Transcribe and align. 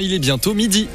Il 0.00 0.14
est 0.14 0.18
bientôt 0.18 0.54
midi. 0.54 0.88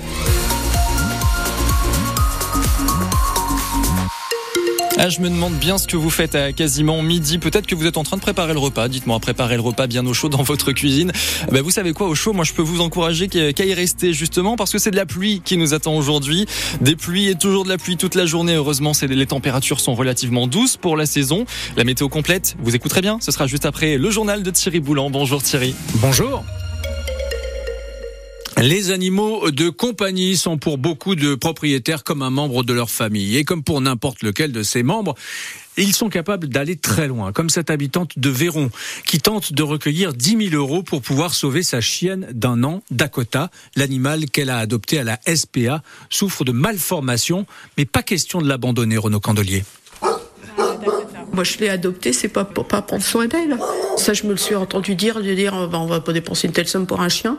Ah, 4.98 5.10
je 5.10 5.22
me 5.22 5.30
demande 5.30 5.54
bien 5.60 5.78
ce 5.78 5.86
que 5.86 5.96
vous 5.96 6.10
faites 6.10 6.34
à 6.34 6.54
quasiment 6.54 7.04
midi. 7.04 7.38
Peut-être 7.38 7.68
que 7.68 7.76
vous 7.76 7.86
êtes 7.86 7.98
en 7.98 8.04
train 8.04 8.18
de 8.18 8.22
préparer 8.24 8.54
le 8.54 8.60
repas. 8.60 8.88
Dites-moi, 8.88 9.20
préparer 9.20 9.58
le 9.58 9.62
repas 9.62 9.86
bien 9.86 10.04
au 10.08 10.16
chaud 10.16 10.28
dans 10.28 10.42
votre 10.42 10.72
cuisine. 10.72 11.12
Ben, 11.52 11.62
vous 11.62 11.70
savez 11.70 11.94
quoi, 11.94 12.08
au 12.08 12.16
chaud, 12.16 12.34
moi 12.34 12.44
je 12.44 12.54
peux 12.54 12.64
vous 12.64 12.82
encourager 12.82 13.28
qu'à 13.28 13.64
y 13.64 13.74
rester 13.76 14.12
justement 14.12 14.56
parce 14.56 14.72
que 14.72 14.80
c'est 14.80 14.90
de 14.90 14.96
la 14.96 15.06
pluie 15.06 15.44
qui 15.46 15.56
nous 15.56 15.76
attend 15.76 15.96
aujourd'hui. 15.96 16.48
Des 16.82 16.96
pluies 16.96 17.28
et 17.28 17.36
toujours 17.36 17.66
de 17.66 17.70
la 17.70 17.78
pluie 17.78 17.96
toute 17.96 18.16
la 18.16 18.26
journée. 18.26 18.56
Heureusement, 18.56 18.94
les 19.08 19.28
températures 19.28 19.82
sont 19.82 19.94
relativement 19.94 20.48
douces 20.48 20.78
pour 20.78 20.98
la 20.98 21.06
saison. 21.06 21.46
La 21.78 21.84
météo 21.84 22.10
complète, 22.10 22.56
vous 22.60 22.76
écouterez 22.76 23.02
bien. 23.02 23.20
Ce 23.22 23.32
sera 23.32 23.46
juste 23.46 23.68
après 23.68 24.00
le 24.00 24.10
journal 24.10 24.42
de 24.42 24.50
Thierry 24.50 24.80
Boulan. 24.80 25.12
Bonjour 25.12 25.44
Thierry. 25.44 25.76
Bonjour. 25.98 26.44
Les 28.62 28.92
animaux 28.92 29.52
de 29.52 29.70
compagnie 29.70 30.36
sont 30.36 30.58
pour 30.58 30.78
beaucoup 30.78 31.16
de 31.16 31.34
propriétaires 31.36 32.04
comme 32.04 32.22
un 32.22 32.30
membre 32.30 32.64
de 32.64 32.74
leur 32.74 32.90
famille. 32.90 33.38
Et 33.38 33.46
comme 33.46 33.64
pour 33.64 33.80
n'importe 33.80 34.22
lequel 34.22 34.52
de 34.52 34.64
ces 34.64 34.84
membres, 34.84 35.16
ils 35.78 35.96
sont 35.96 36.10
capables 36.10 36.50
d'aller 36.50 36.76
très 36.76 37.08
loin, 37.08 37.32
comme 37.32 37.50
cette 37.50 37.70
habitante 37.70 38.20
de 38.20 38.30
Véron, 38.30 38.70
qui 39.06 39.20
tente 39.20 39.54
de 39.54 39.64
recueillir 39.64 40.14
10 40.14 40.50
000 40.50 40.62
euros 40.62 40.84
pour 40.84 41.02
pouvoir 41.02 41.34
sauver 41.34 41.64
sa 41.64 41.80
chienne 41.80 42.28
d'un 42.34 42.66
an, 42.66 42.84
Dakota. 42.92 43.50
L'animal 43.78 44.26
qu'elle 44.26 44.50
a 44.50 44.58
adopté 44.58 45.00
à 45.00 45.06
la 45.06 45.20
SPA 45.34 45.82
souffre 46.10 46.44
de 46.44 46.52
malformation, 46.52 47.46
mais 47.78 47.86
pas 47.86 48.04
question 48.04 48.42
de 48.42 48.50
l'abandonner, 48.50 48.98
Renaud 48.98 49.22
Candelier. 49.22 49.64
Moi, 51.32 51.46
je 51.46 51.60
l'ai 51.60 51.70
adopté, 51.70 52.12
c'est 52.12 52.28
pas 52.28 52.44
pour 52.44 52.68
pas 52.68 52.82
prendre 52.82 53.04
soin 53.04 53.28
d'elle. 53.28 53.58
Ça, 53.96 54.12
je 54.12 54.24
me 54.24 54.32
le 54.32 54.38
suis 54.38 54.56
entendu 54.56 54.96
dire, 54.96 55.22
de 55.22 55.34
dire, 55.34 55.70
bah, 55.70 55.80
on 55.80 55.86
va 55.86 56.02
pas 56.02 56.12
dépenser 56.12 56.48
une 56.48 56.54
telle 56.54 56.68
somme 56.68 56.88
pour 56.88 57.00
un 57.00 57.08
chien. 57.08 57.38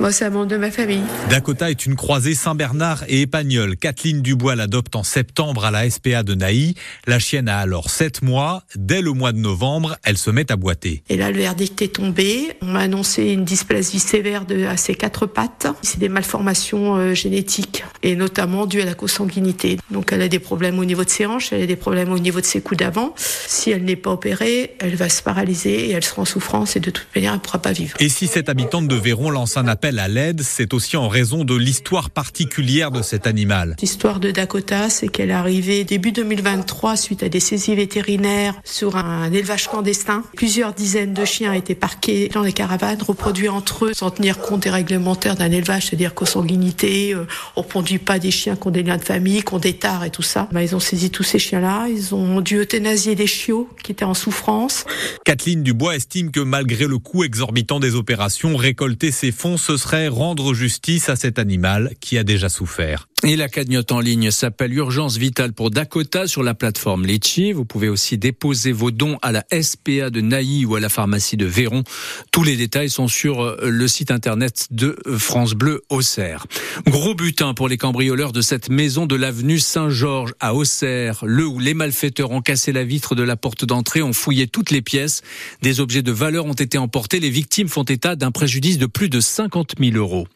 Moi, 0.00 0.12
c'est 0.12 0.24
un 0.24 0.30
membre 0.30 0.46
de 0.46 0.56
ma 0.56 0.70
famille. 0.70 1.02
Dakota 1.28 1.70
est 1.70 1.84
une 1.84 1.94
croisée 1.94 2.34
Saint-Bernard 2.34 3.04
et 3.06 3.20
Épagnol. 3.20 3.76
Kathleen 3.76 4.22
Dubois 4.22 4.56
l'adopte 4.56 4.96
en 4.96 5.02
septembre 5.02 5.66
à 5.66 5.70
la 5.70 5.90
SPA 5.90 6.22
de 6.22 6.34
Naï. 6.34 6.74
La 7.06 7.18
chienne 7.18 7.50
a 7.50 7.58
alors 7.58 7.90
7 7.90 8.22
mois. 8.22 8.62
Dès 8.76 9.02
le 9.02 9.12
mois 9.12 9.32
de 9.32 9.38
novembre, 9.38 9.98
elle 10.02 10.16
se 10.16 10.30
met 10.30 10.50
à 10.50 10.56
boiter. 10.56 11.02
Et 11.10 11.18
là, 11.18 11.30
le 11.30 11.36
verdict 11.36 11.82
est 11.82 11.96
tombé. 11.96 12.54
On 12.62 12.66
m'a 12.68 12.78
annoncé 12.78 13.24
une 13.24 13.44
dysplasie 13.44 13.98
sévère 13.98 14.46
de, 14.46 14.64
à 14.64 14.78
ses 14.78 14.94
quatre 14.94 15.26
pattes. 15.26 15.66
C'est 15.82 15.98
des 15.98 16.08
malformations 16.08 16.96
euh, 16.96 17.12
génétiques 17.12 17.84
et 18.02 18.16
notamment 18.16 18.64
dues 18.64 18.80
à 18.80 18.86
la 18.86 18.94
consanguinité. 18.94 19.76
Donc, 19.90 20.14
elle 20.14 20.22
a 20.22 20.28
des 20.28 20.38
problèmes 20.38 20.78
au 20.78 20.86
niveau 20.86 21.04
de 21.04 21.10
ses 21.10 21.26
hanches, 21.26 21.52
elle 21.52 21.64
a 21.64 21.66
des 21.66 21.76
problèmes 21.76 22.10
au 22.10 22.18
niveau 22.18 22.40
de 22.40 22.46
ses 22.46 22.62
coups 22.62 22.78
d'avant. 22.78 23.12
Si 23.18 23.70
elle 23.70 23.84
n'est 23.84 23.96
pas 23.96 24.12
opérée, 24.12 24.76
elle 24.78 24.96
va 24.96 25.10
se 25.10 25.22
paralyser 25.22 25.88
et 25.88 25.90
elle 25.90 26.04
sera 26.04 26.22
en 26.22 26.24
souffrance 26.24 26.76
et 26.76 26.80
de 26.80 26.88
toute 26.88 27.08
manière, 27.14 27.32
elle 27.32 27.38
ne 27.40 27.42
pourra 27.42 27.60
pas 27.60 27.72
vivre. 27.72 27.98
Et 28.00 28.08
si 28.08 28.28
cette 28.28 28.48
habitante 28.48 28.88
de 28.88 28.94
Véron 28.94 29.28
lance 29.28 29.58
un 29.58 29.68
appel 29.68 29.89
à 29.98 30.08
l'aide, 30.08 30.42
c'est 30.42 30.74
aussi 30.74 30.96
en 30.96 31.08
raison 31.08 31.44
de 31.44 31.54
l'histoire 31.54 32.10
particulière 32.10 32.90
de 32.90 33.02
cet 33.02 33.26
animal. 33.26 33.76
L'histoire 33.80 34.20
de 34.20 34.30
Dakota, 34.30 34.90
c'est 34.90 35.08
qu'elle 35.08 35.30
est 35.30 35.34
arrivée 35.34 35.84
début 35.84 36.12
2023 36.12 36.96
suite 36.96 37.22
à 37.22 37.28
des 37.28 37.40
saisies 37.40 37.74
vétérinaires 37.74 38.54
sur 38.64 38.96
un 38.96 39.32
élevage 39.32 39.68
clandestin. 39.68 40.22
Plusieurs 40.36 40.72
dizaines 40.72 41.14
de 41.14 41.24
chiens 41.24 41.52
étaient 41.52 41.74
parqués 41.74 42.28
dans 42.28 42.42
les 42.42 42.52
caravanes, 42.52 43.02
reproduits 43.02 43.48
entre 43.48 43.86
eux 43.86 43.92
sans 43.94 44.10
tenir 44.10 44.38
compte 44.38 44.62
des 44.62 44.70
réglementaires 44.70 45.36
d'un 45.36 45.50
élevage, 45.50 45.86
c'est-à-dire 45.86 46.14
consanguinité, 46.14 47.14
euh, 47.14 47.26
on 47.56 47.62
ne 47.62 47.66
produit 47.66 47.98
pas 47.98 48.18
des 48.18 48.30
chiens 48.30 48.56
qui 48.56 48.68
ont 48.68 48.70
des 48.70 48.82
liens 48.82 48.96
de 48.96 49.04
famille, 49.04 49.42
qui 49.42 49.54
ont 49.54 49.58
des 49.58 49.74
tares 49.74 50.04
et 50.04 50.10
tout 50.10 50.22
ça. 50.22 50.48
Bah, 50.52 50.62
ils 50.62 50.74
ont 50.76 50.80
saisi 50.80 51.10
tous 51.10 51.22
ces 51.22 51.38
chiens-là, 51.38 51.88
ils 51.88 52.14
ont 52.14 52.40
dû 52.40 52.58
euthanasier 52.58 53.14
des 53.14 53.26
chiots 53.26 53.68
qui 53.82 53.92
étaient 53.92 54.04
en 54.04 54.14
souffrance. 54.14 54.84
Kathleen 55.24 55.62
Dubois 55.62 55.96
estime 55.96 56.30
que 56.30 56.40
malgré 56.40 56.86
le 56.86 56.98
coût 56.98 57.24
exorbitant 57.24 57.80
des 57.80 57.94
opérations, 57.94 58.56
récolter 58.56 59.10
ces 59.10 59.32
fonds, 59.32 59.56
ce 59.56 59.76
serait 59.80 60.08
rendre 60.08 60.54
justice 60.54 61.08
à 61.08 61.16
cet 61.16 61.38
animal 61.40 61.94
qui 62.00 62.18
a 62.18 62.22
déjà 62.22 62.48
souffert. 62.48 63.08
Et 63.22 63.36
la 63.36 63.50
cagnotte 63.50 63.92
en 63.92 64.00
ligne 64.00 64.30
s'appelle 64.30 64.72
Urgence 64.72 65.18
Vitale 65.18 65.52
pour 65.52 65.70
Dakota 65.70 66.26
sur 66.26 66.42
la 66.42 66.54
plateforme 66.54 67.04
Litchi. 67.04 67.52
Vous 67.52 67.66
pouvez 67.66 67.90
aussi 67.90 68.16
déposer 68.16 68.72
vos 68.72 68.90
dons 68.90 69.18
à 69.20 69.30
la 69.30 69.44
SPA 69.52 70.08
de 70.08 70.22
Naï 70.22 70.64
ou 70.64 70.74
à 70.74 70.80
la 70.80 70.88
pharmacie 70.88 71.36
de 71.36 71.44
Véron. 71.44 71.84
Tous 72.32 72.42
les 72.42 72.56
détails 72.56 72.88
sont 72.88 73.08
sur 73.08 73.42
euh, 73.42 73.68
le 73.68 73.88
site 73.88 74.10
internet 74.10 74.68
de 74.70 74.96
France 75.18 75.52
Bleu 75.52 75.82
Auxerre. 75.90 76.46
Gros 76.86 77.14
butin 77.14 77.52
pour 77.52 77.68
les 77.68 77.76
cambrioleurs 77.76 78.32
de 78.32 78.40
cette 78.40 78.70
maison 78.70 79.04
de 79.04 79.16
l'avenue 79.16 79.58
Saint-Georges 79.58 80.32
à 80.40 80.54
Auxerre, 80.54 81.22
le 81.26 81.46
où 81.46 81.58
les 81.58 81.74
malfaiteurs 81.74 82.30
ont 82.30 82.40
cassé 82.40 82.72
la 82.72 82.84
vitre 82.84 83.14
de 83.14 83.22
la 83.22 83.36
porte 83.36 83.66
d'entrée, 83.66 84.00
ont 84.00 84.14
fouillé 84.14 84.46
toutes 84.46 84.70
les 84.70 84.80
pièces. 84.80 85.20
Des 85.60 85.80
objets 85.80 86.02
de 86.02 86.12
valeur 86.12 86.46
ont 86.46 86.54
été 86.54 86.78
emportés. 86.78 87.20
Les 87.20 87.30
victimes 87.30 87.68
font 87.68 87.84
état 87.84 88.16
d'un 88.16 88.30
préjudice 88.30 88.78
de 88.78 88.86
plus 88.86 89.10
de 89.10 89.20
50 89.20 89.74
000 89.78 89.96
euros. 89.96 90.26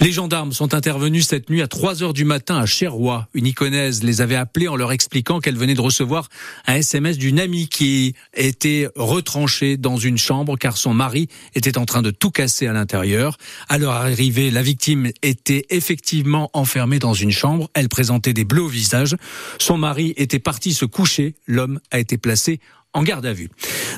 Les 0.00 0.12
gendarmes 0.12 0.52
sont 0.52 0.74
intervenus 0.74 1.26
cette 1.26 1.50
nuit 1.50 1.62
à 1.62 1.66
3 1.66 2.04
heures 2.04 2.12
du 2.12 2.27
matin 2.28 2.58
à 2.58 2.66
Cherrois. 2.66 3.26
Une 3.34 3.46
iconaise 3.46 4.04
les 4.04 4.20
avait 4.20 4.36
appelés 4.36 4.68
en 4.68 4.76
leur 4.76 4.92
expliquant 4.92 5.40
qu'elle 5.40 5.56
venait 5.56 5.74
de 5.74 5.80
recevoir 5.80 6.28
un 6.66 6.76
SMS 6.76 7.18
d'une 7.18 7.40
amie 7.40 7.68
qui 7.68 8.14
était 8.34 8.88
retranchée 8.94 9.76
dans 9.76 9.96
une 9.96 10.18
chambre 10.18 10.56
car 10.56 10.76
son 10.76 10.94
mari 10.94 11.28
était 11.56 11.78
en 11.78 11.86
train 11.86 12.02
de 12.02 12.10
tout 12.10 12.30
casser 12.30 12.66
à 12.68 12.72
l'intérieur. 12.72 13.36
À 13.68 13.78
leur 13.78 13.92
arrivée, 13.92 14.52
la 14.52 14.62
victime 14.62 15.10
était 15.22 15.66
effectivement 15.70 16.50
enfermée 16.52 16.98
dans 16.98 17.14
une 17.14 17.32
chambre. 17.32 17.68
Elle 17.74 17.88
présentait 17.88 18.34
des 18.34 18.44
bleus 18.44 18.62
au 18.62 18.68
visage. 18.68 19.16
Son 19.58 19.78
mari 19.78 20.12
était 20.16 20.38
parti 20.38 20.74
se 20.74 20.84
coucher. 20.84 21.34
L'homme 21.46 21.80
a 21.90 21.98
été 21.98 22.18
placé 22.18 22.60
en 22.94 23.02
garde 23.02 23.26
à 23.26 23.32
vue. 23.32 23.50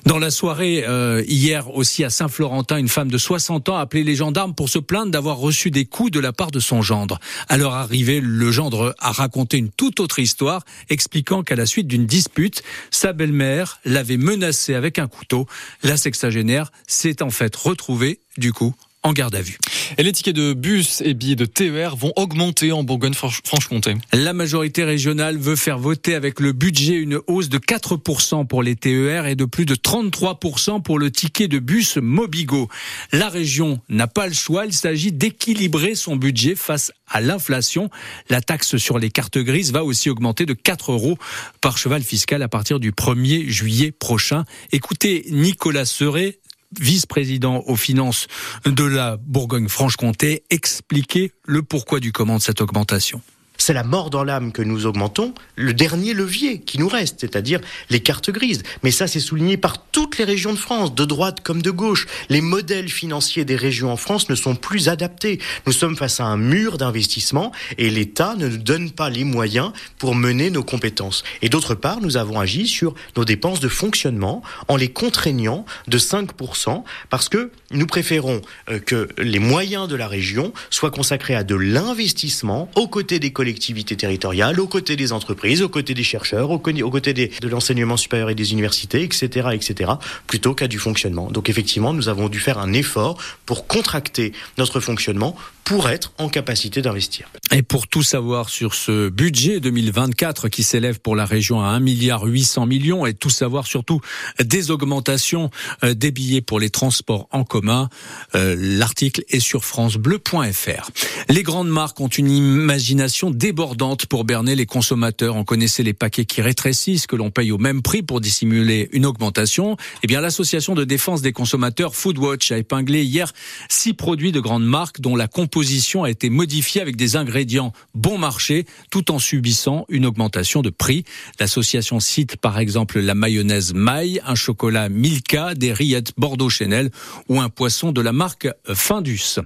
Dans 0.05 0.19
la 0.19 0.31
soirée 0.31 0.85
euh, 0.87 1.23
hier 1.27 1.75
aussi 1.75 2.05
à 2.05 2.11
Saint-Florentin, 2.11 2.79
une 2.79 2.89
femme 2.89 3.11
de 3.11 3.19
60 3.19 3.69
ans 3.69 3.77
a 3.77 3.81
appelé 3.81 4.03
les 4.03 4.15
gendarmes 4.15 4.55
pour 4.55 4.69
se 4.69 4.79
plaindre 4.79 5.13
d'avoir 5.13 5.37
reçu 5.37 5.71
des 5.71 5.85
coups 5.85 6.11
de 6.11 6.21
la 6.21 6.33
part 6.33 6.51
de 6.51 6.61
son 6.61 6.83
gendre. 6.83 7.19
À 7.49 7.57
leur 7.57 7.75
arrivée, 7.75 8.21
le 8.21 8.51
gendre 8.51 8.95
a 8.99 9.13
raconté 9.13 9.59
une 9.59 9.71
toute 9.71 10.01
autre 10.01 10.19
histoire, 10.19 10.65
expliquant 10.89 11.43
qu'à 11.43 11.57
la 11.57 11.67
suite 11.67 11.87
d'une 11.87 12.07
dispute, 12.07 12.63
sa 12.91 13.13
belle-mère 13.13 13.79
l'avait 13.85 14.17
menacé 14.17 14.75
avec 14.75 14.99
un 14.99 15.07
couteau. 15.07 15.47
La 15.83 15.97
sexagénaire 15.97 16.73
s'est 16.87 17.23
en 17.23 17.31
fait 17.31 17.55
retrouvée, 17.55 18.21
du 18.39 18.53
coup, 18.53 18.75
en 19.03 19.13
garde 19.13 19.35
à 19.35 19.43
vue. 19.43 19.59
Et 19.99 20.03
les 20.03 20.13
tickets 20.13 20.37
de 20.37 20.53
bus 20.53 21.01
et 21.01 21.15
billets 21.15 21.37
de 21.37 21.47
TER 21.47 21.97
vont 21.97 22.13
augmenter 22.17 22.71
en 22.73 22.85
Bourgogne-Franche-Comté. 22.85 23.97
La 24.13 24.33
majorité 24.33 24.85
régionale 24.85 25.39
veut 25.39 25.57
faire 25.57 25.79
voter 25.79 26.15
avec 26.15 26.39
le 26.41 26.53
budget 26.53 26.95
une 26.95 27.19
hausse 27.27 27.49
de 27.49 27.59
4% 27.59 28.47
pour 28.47 28.63
les 28.63 28.77
TER 28.77 29.27
et 29.27 29.37
de 29.37 29.45
plus 29.45 29.65
de 29.65 29.75
33% 29.75 30.83
pour 30.83 30.99
le 30.99 31.11
ticket 31.11 31.49
de 31.49 31.59
bus 31.59 31.97
Mobigo. 31.97 32.69
La 33.13 33.29
région 33.29 33.81
n'a 33.89 34.07
pas 34.07 34.27
le 34.27 34.35
choix, 34.35 34.67
il 34.67 34.73
s'agit 34.73 35.13
d'équilibrer 35.13 35.95
son 35.95 36.17
budget 36.17 36.55
face 36.55 36.93
à 37.09 37.21
l'inflation. 37.21 37.91
La 38.29 38.41
taxe 38.41 38.77
sur 38.77 38.99
les 38.99 39.11
cartes 39.11 39.39
grises 39.39 39.73
va 39.73 39.85
aussi 39.85 40.11
augmenter 40.11 40.47
de 40.47 40.55
4 40.55 40.93
euros 40.93 41.19
par 41.61 41.79
cheval 41.79 42.03
fiscal 42.03 42.43
à 42.43 42.49
partir 42.49 42.81
du 42.81 42.93
1er 42.93 43.49
juillet 43.49 43.93
prochain. 43.93 44.45
Écoutez 44.73 45.25
Nicolas 45.31 45.85
Serret, 45.85 46.39
vice-président 46.79 47.63
aux 47.67 47.77
finances 47.77 48.27
de 48.65 48.85
la 48.85 49.17
Bourgogne-Franche-Comté, 49.17 50.45
expliquer 50.51 51.33
le 51.45 51.63
pourquoi 51.63 52.01
du 52.01 52.13
comment 52.13 52.37
de 52.37 52.43
cette 52.43 52.61
augmentation 52.61 53.23
c'est 53.61 53.75
la 53.75 53.85
mort 53.85 54.09
dans 54.09 54.25
l'âme 54.25 54.53
que 54.53 54.63
nous 54.63 54.87
augmentons, 54.87 55.35
le 55.55 55.75
dernier 55.75 56.15
levier 56.15 56.61
qui 56.61 56.79
nous 56.79 56.89
reste, 56.89 57.21
c'est-à-dire 57.21 57.61
les 57.91 58.01
cartes 58.01 58.31
grises. 58.31 58.63
Mais 58.83 58.91
ça, 58.91 59.07
c'est 59.07 59.21
souligné 59.21 59.59
par 59.59 59.87
toutes 59.91 60.17
les 60.17 60.25
régions 60.25 60.53
de 60.53 60.59
France, 60.59 60.95
de 60.95 61.05
droite 61.05 61.41
comme 61.43 61.61
de 61.61 61.71
gauche. 61.71 62.07
Les 62.31 62.41
modèles 62.41 62.89
financiers 62.89 63.45
des 63.45 63.57
régions 63.57 63.93
en 63.93 63.97
France 63.97 64.31
ne 64.31 64.35
sont 64.35 64.55
plus 64.55 64.89
adaptés. 64.89 65.41
Nous 65.67 65.73
sommes 65.73 65.95
face 65.95 66.21
à 66.21 66.25
un 66.25 66.39
mur 66.39 66.79
d'investissement 66.79 67.53
et 67.77 67.91
l'État 67.91 68.35
ne 68.37 68.49
nous 68.49 68.57
donne 68.57 68.91
pas 68.93 69.11
les 69.11 69.25
moyens 69.25 69.73
pour 69.99 70.15
mener 70.15 70.51
nos 70.51 70.65
compétences. 70.65 71.23
Et 71.43 71.51
d'autre 71.51 71.75
part, 71.75 72.01
nous 72.01 72.17
avons 72.17 72.41
agi 72.41 72.67
sur 72.67 72.95
nos 73.17 73.27
dépenses 73.27 73.61
de 73.61 73.69
fonctionnement 73.69 74.43
en 74.69 74.77
les 74.77 74.89
contraignant 74.89 75.67
de 75.87 75.99
5% 75.99 76.83
parce 77.11 77.29
que 77.29 77.51
nous 77.73 77.87
préférons 77.87 78.41
euh, 78.71 78.79
que 78.79 79.09
les 79.19 79.39
moyens 79.39 79.87
de 79.87 79.97
la 79.97 80.09
région 80.09 80.55
soient 80.71 80.91
consacrés 80.91 81.35
à 81.35 81.45
de 81.45 81.55
l'investissement 81.55 82.71
aux 82.75 82.89
côtés 82.89 83.19
des 83.19 83.33
collectivités 83.33 83.50
collectivités 83.51 83.97
territoriales, 83.97 84.61
aux 84.61 84.69
côtés 84.69 84.95
des 84.95 85.13
entreprises, 85.13 85.61
aux 85.61 85.69
côtés 85.69 85.93
des 85.93 86.05
chercheurs, 86.05 86.51
aux, 86.51 86.61
côtés 86.61 87.13
de 87.13 87.49
l'enseignement 87.49 87.97
supérieur 87.97 88.31
et 88.31 88.37
des 88.37 88.53
universités, 88.53 89.03
etc., 89.03 89.49
etc., 89.53 89.91
plutôt 90.29 90.55
qu'à 90.55 90.69
du 90.69 90.79
fonctionnement. 90.79 91.33
Donc 91.33 91.49
effectivement, 91.49 91.93
nous 91.93 92.09
avons 92.09 92.29
dû 92.29 92.39
faire 92.39 92.59
un 92.59 92.73
effort 92.73 93.19
pour 93.47 93.67
contracter 93.67 94.33
notre 94.57 94.79
fonctionnement 94.79 95.35
pour 95.65 95.89
être 95.89 96.13
en 96.19 96.29
capacité 96.29 96.83
d'investir. 96.83 97.29
Et 97.53 97.63
pour 97.63 97.87
tout 97.87 98.03
savoir 98.03 98.49
sur 98.49 98.75
ce 98.75 99.09
budget 99.09 99.61
2024 99.61 100.49
qui 100.49 100.65
s'élève 100.65 100.99
pour 100.99 101.15
la 101.15 101.25
région 101.25 101.61
à 101.61 101.67
1 101.67 101.79
milliard 101.79 102.25
800 102.25 102.67
millions 102.67 103.07
et 103.07 103.15
tout 103.15 103.31
savoir 103.31 103.69
surtout 103.69 104.01
des 104.43 104.73
augmentations 104.73 105.49
euh, 105.85 105.95
des 105.95 106.11
billets 106.11 106.41
pour 106.41 106.59
les 106.59 106.71
transports 106.71 107.29
en 107.31 107.45
commun, 107.45 107.89
euh, 108.35 108.57
l'article 108.59 109.23
est 109.29 109.39
sur 109.39 109.65
francebleu.fr. 109.65 110.91
Les 111.29 111.43
grandes 111.45 111.69
marques 111.69 112.01
ont 112.01 112.09
une 112.09 112.31
imagination 112.31 113.31
débordante 113.41 114.05
pour 114.05 114.25
berner 114.25 114.55
les 114.55 114.67
consommateurs. 114.67 115.35
On 115.35 115.45
connaissait 115.45 115.83
les 115.83 115.95
paquets 115.95 116.27
qui 116.27 116.43
rétrécissent, 116.43 117.07
que 117.07 117.17
l'on 117.17 117.31
paye 117.31 117.53
au 117.53 117.57
même 117.57 117.81
prix 117.81 118.03
pour 118.03 118.21
dissimuler 118.21 118.91
une 118.93 119.07
augmentation. 119.07 119.79
Eh 120.03 120.07
bien, 120.07 120.21
l'association 120.21 120.75
de 120.75 120.85
défense 120.85 121.23
des 121.23 121.33
consommateurs 121.33 121.95
Foodwatch 121.95 122.53
a 122.53 122.59
épinglé 122.59 123.03
hier 123.03 123.33
six 123.71 123.95
produits 123.95 124.31
de 124.31 124.41
grandes 124.41 124.67
marques 124.67 125.01
dont 125.01 125.17
la 125.17 125.27
composition 125.27 126.05
a 126.05 126.11
été 126.11 126.29
modifiée 126.29 126.83
avec 126.83 126.97
des 126.97 127.17
ingrédients 127.17 127.73
bon 127.95 128.19
marché 128.19 128.67
tout 128.91 129.11
en 129.11 129.19
subissant 129.19 129.87
une 129.89 130.05
augmentation 130.05 130.61
de 130.61 130.69
prix. 130.69 131.05
L'association 131.39 131.99
cite 131.99 132.37
par 132.37 132.59
exemple 132.59 133.01
la 133.01 133.15
mayonnaise 133.15 133.73
Maille, 133.73 134.21
un 134.27 134.35
chocolat 134.35 134.91
Milka, 134.91 135.55
des 135.55 135.73
rillettes 135.73 136.13
Bordeaux 136.19 136.51
Chanel 136.51 136.91
ou 137.31 137.41
un 137.41 137.49
poisson 137.49 137.91
de 137.91 138.03
la 138.03 138.13
marque 138.13 138.49
Findus. 138.75 139.39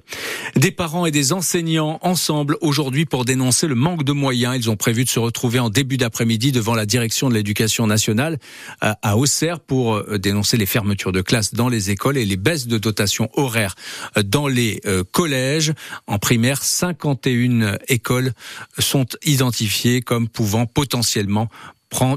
Des 0.57 0.73
parents 0.73 1.07
et 1.07 1.13
des 1.13 1.33
enseignants 1.33 2.01
ensemble 2.03 2.57
aujourd'hui 2.61 3.05
pour 3.05 3.25
dénoncer 3.25 3.69
le 3.69 3.84
manque 3.85 4.03
de 4.03 4.13
moyens. 4.13 4.57
Ils 4.57 4.71
ont 4.71 4.77
prévu 4.77 5.05
de 5.05 5.11
se 5.11 5.19
retrouver 5.19 5.59
en 5.59 5.69
début 5.69 5.99
d'après-midi 5.99 6.53
devant 6.53 6.75
la 6.75 6.87
direction 6.87 7.29
de 7.29 7.35
l'éducation 7.35 7.87
nationale 7.87 8.39
à 8.81 9.19
Auxerre 9.19 9.61
pour 9.61 9.97
euh, 9.97 10.19
dénoncer 10.19 10.57
les 10.57 10.65
fermetures 10.65 11.13
de 11.13 11.21
classes 11.21 11.53
dans 11.53 11.69
les 11.69 11.91
écoles 11.91 12.17
et 12.17 12.25
les 12.25 12.39
baisses 12.39 12.67
de 12.67 12.79
dotation 12.79 13.29
horaire 13.35 13.75
euh, 14.17 14.23
dans 14.23 14.49
les 14.49 14.81
euh, 14.87 15.05
collèges. 15.05 15.75
En 16.07 16.19
primaire, 16.19 16.63
51 16.63 17.77
écoles 17.89 18.33
sont 18.79 19.07
identifiées 19.23 20.01
comme 20.01 20.29
pouvant 20.29 20.65
potentiellement 20.65 21.51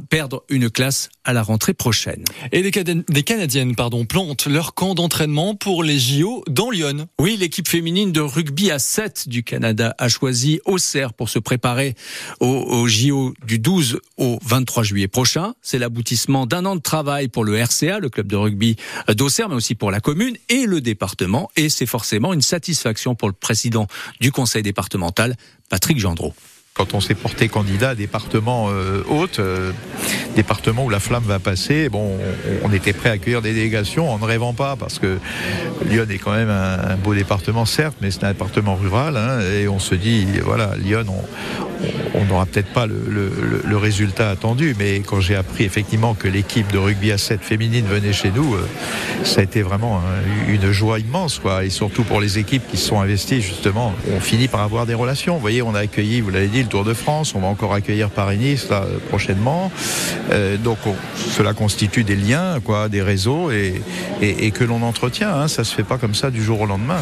perdre 0.10 0.44
une 0.50 0.70
classe 0.70 1.10
à 1.24 1.34
la 1.34 1.44
rentrée 1.44 1.74
prochaine. 1.74 2.24
Et 2.52 2.62
des, 2.62 2.72
des 3.10 3.24
Canadiennes 3.24 3.76
pardon, 3.76 4.06
plantent 4.06 4.48
leur 4.48 4.74
camp 4.74 4.96
d'entraînement 4.96 5.56
pour 5.56 5.84
les 5.84 6.00
JO 6.00 6.44
dans 6.50 6.70
Lyon. 6.70 7.08
Oui, 7.20 7.38
l'équipe 7.38 7.68
féminine 7.68 8.12
de 8.12 8.22
rugby 8.22 8.72
à 8.72 8.80
7 8.80 9.28
du 9.28 9.44
Canada 9.44 9.96
a 9.98 10.10
choisi 10.10 10.60
Auxerre 10.66 11.14
pour 11.14 11.30
se 11.30 11.40
préparer 11.40 11.96
aux, 12.40 12.88
JO 12.88 13.34
du 13.46 13.60
12 13.60 14.00
au 14.18 14.40
23 14.44 14.84
juillet 14.84 15.08
prochain. 15.08 15.54
C'est 15.62 15.80
l'aboutissement 15.80 16.46
d'un 16.46 16.66
an 16.66 16.76
de 16.76 16.82
travail 16.82 17.28
pour 17.28 17.44
le 17.44 17.62
RCA, 17.62 18.00
le 18.00 18.10
club 18.10 18.28
de 18.28 18.36
rugby 18.36 18.76
d'Auxerre, 19.10 19.50
mais 19.50 19.56
aussi 19.56 19.76
pour 19.76 19.92
la 19.92 20.00
commune 20.00 20.38
et 20.50 20.66
le 20.66 20.82
département. 20.82 21.50
Et 21.56 21.70
c'est 21.70 21.86
forcément 21.86 22.34
une 22.34 22.42
satisfaction 22.42 23.16
pour 23.16 23.28
le 23.28 23.34
président 23.34 23.88
du 24.22 24.32
conseil 24.32 24.64
départemental, 24.64 25.36
Patrick 25.70 26.00
Gendreau 26.00 26.34
quand 26.78 26.94
on 26.94 27.02
s'est 27.02 27.16
porté 27.16 27.50
candidat 27.50 27.90
à 27.90 27.96
département 27.96 28.70
haute, 29.10 29.42
département 30.36 30.86
où 30.86 30.90
la 30.90 31.00
flamme 31.00 31.24
va 31.24 31.40
passer, 31.40 31.90
bon, 31.90 32.18
on, 32.64 32.72
était 32.72 32.94
prêt 32.94 33.10
à 33.10 33.14
accueillir 33.14 33.42
des 33.42 33.54
délégations 33.54 34.10
en 34.12 34.20
ne 34.20 34.26
rêvant 34.26 34.54
pas, 34.54 34.76
parce 34.76 35.00
que 35.00 35.18
Lyon 35.90 36.06
est 36.10 36.20
quand 36.20 36.34
même 36.34 36.50
un, 36.50 36.96
beau 36.96 37.16
département, 37.16 37.66
certes, 37.66 37.98
mais 38.02 38.12
c'est 38.12 38.24
un 38.24 38.30
département 38.30 38.76
rural, 38.76 39.18
hein, 39.18 39.40
et 39.42 39.68
on 39.68 39.80
se 39.80 39.96
dit, 39.96 40.28
voilà, 40.44 40.76
Lyon, 40.78 41.06
on 41.10 41.77
n'aura 42.28 42.46
peut-être 42.46 42.74
pas 42.74 42.88
le, 42.88 43.78
résultat 43.78 44.30
attendu, 44.30 44.76
mais 44.80 45.02
quand 45.02 45.22
j'ai 45.22 45.36
appris 45.36 45.64
effectivement 45.64 46.16
que 46.16 46.28
l'équipe 46.28 46.72
de 46.72 46.78
rugby 46.78 47.12
à 47.12 47.18
7 47.18 47.42
féminine 47.42 47.86
venait 47.86 48.12
chez 48.12 48.32
nous, 48.32 48.56
euh, 48.56 48.68
ça 49.24 49.42
a 49.42 49.44
été 49.44 49.62
vraiment 49.62 50.02
une 50.48 50.72
joie 50.72 51.00
immense, 51.00 51.40
quoi, 51.40 51.64
et 51.64 51.70
surtout 51.70 52.04
pour 52.04 52.20
les 52.20 52.40
équipes 52.40 52.64
qui 52.68 52.78
se 52.78 52.88
sont 52.88 53.00
investies, 53.00 53.42
justement, 53.42 53.94
on 54.16 54.20
finit 54.20 54.48
par 54.48 54.62
avoir 54.62 54.86
des 54.86 54.94
relations. 54.94 55.36
Vous 55.36 55.42
voyez, 55.42 55.62
on 55.62 55.76
a 55.76 55.80
accueilli, 55.80 56.22
vous 56.22 56.32
l'avez 56.32 56.48
dit, 56.48 56.66
Tour 56.66 56.84
de 56.84 56.94
France. 56.94 57.34
On 57.36 57.40
va 57.40 57.48
encore 57.48 57.74
accueillir 57.74 58.10
Paris-Nice 58.10 58.68
prochainement. 59.10 59.72
Euh, 60.32 60.58
donc 60.58 60.78
cela 61.16 61.54
constitue 61.54 62.04
des 62.04 62.16
liens, 62.16 62.60
quoi, 62.64 62.90
des 62.90 63.02
réseaux 63.02 63.52
et, 63.52 63.82
et, 64.22 64.52
que 64.52 64.64
l'on 64.64 64.82
entretient. 64.82 65.34
Hein. 65.34 65.48
Ça 65.48 65.64
se 65.64 65.74
fait 65.74 65.84
pas 65.84 65.98
comme 65.98 66.16
ça 66.16 66.32
du 66.32 66.44
jour 66.44 66.62
au 66.62 66.66
lendemain. 66.66 67.02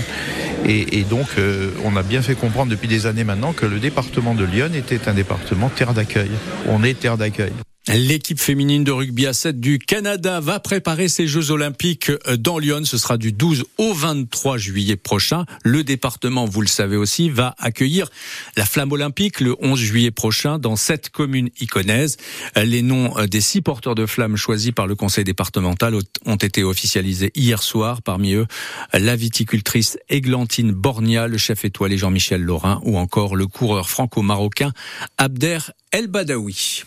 Et, 0.67 1.03
donc 1.03 1.27
euh, 1.38 1.69
on 1.83 1.95
a 1.95 2.01
bien 2.01 2.21
fait 2.23 2.33
comprendre 2.33 2.71
depuis 2.71 2.88
des 2.88 3.06
années 3.06 3.23
maintenant 3.23 3.53
que 3.53 3.67
le 3.67 3.79
département 3.79 4.33
de 4.33 4.44
Lyon 4.44 4.71
était 4.73 5.07
un 5.07 5.13
département 5.13 5.69
terre 5.69 5.94
d'accueil. 5.94 6.31
On 6.67 6.83
est 6.83 7.00
terre 7.00 7.17
d'accueil. 7.17 7.53
L'équipe 7.87 8.39
féminine 8.39 8.83
de 8.83 8.91
rugby 8.91 9.27
à 9.27 9.33
7 9.33 9.59
du 9.59 9.77
Canada 9.77 10.39
va 10.39 10.59
préparer 10.59 11.07
ses 11.07 11.27
Jeux 11.27 11.51
Olympiques 11.51 12.11
dans 12.39 12.57
Lyon. 12.57 12.83
Ce 12.83 12.97
sera 12.97 13.17
du 13.17 13.31
12 13.31 13.63
au 13.77 13.93
23 13.93 14.57
juillet 14.57 14.95
prochain. 14.95 15.45
Le 15.63 15.83
département, 15.83 16.45
vous 16.45 16.61
le 16.61 16.67
savez 16.67 16.97
aussi, 16.97 17.29
va 17.29 17.53
accueillir 17.59 18.09
la 18.57 18.65
flamme 18.65 18.91
olympique 18.91 19.39
le 19.39 19.55
11 19.61 19.79
juillet 19.79 20.09
prochain 20.09 20.57
dans 20.57 20.75
sept 20.75 21.11
communes 21.11 21.51
iconaises. 21.61 22.17
Les 22.55 22.81
noms 22.81 23.13
des 23.27 23.41
six 23.41 23.61
porteurs 23.61 23.93
de 23.93 24.07
flammes 24.07 24.35
choisis 24.35 24.71
par 24.71 24.87
le 24.87 24.95
conseil 24.95 25.23
départemental 25.23 25.95
ont 26.25 26.35
été 26.37 26.63
officialisés 26.63 27.31
hier 27.35 27.61
soir. 27.61 28.01
Parmi 28.01 28.33
eux, 28.33 28.47
la 28.93 29.15
viticultrice 29.15 29.99
Églantine 30.09 30.71
Bornia, 30.71 31.27
le 31.27 31.37
chef 31.37 31.63
étoilé 31.65 31.99
Jean-Michel 31.99 32.41
Laurin 32.41 32.81
ou 32.83 32.97
encore 32.97 33.35
le 33.35 33.45
coureur 33.45 33.91
franco-marocain 33.91 34.73
Abder 35.19 35.59
El 35.91 36.07
Badawi. 36.07 36.83